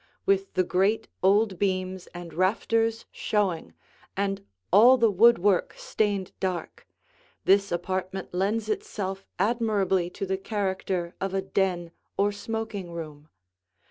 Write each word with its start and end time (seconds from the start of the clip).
With 0.25 0.55
the 0.55 0.63
great 0.63 1.09
old 1.21 1.59
beams 1.59 2.07
and 2.07 2.33
rafters 2.33 3.05
showing, 3.11 3.75
and 4.17 4.43
all 4.73 4.97
the 4.97 5.11
woodwork 5.11 5.75
stained 5.77 6.31
dark, 6.39 6.87
this 7.45 7.71
apartment 7.71 8.33
lends 8.33 8.67
itself 8.67 9.27
admirably 9.37 10.09
to 10.09 10.25
the 10.25 10.39
character 10.39 11.13
of 11.21 11.35
a 11.35 11.41
den 11.43 11.91
or 12.17 12.31
smoking 12.31 12.89
room. 12.89 13.29